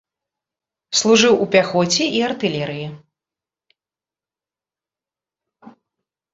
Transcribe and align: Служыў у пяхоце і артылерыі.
Служыў 1.01 1.33
у 1.45 1.47
пяхоце 1.57 2.03
і 2.21 2.23
артылерыі. 2.29 2.87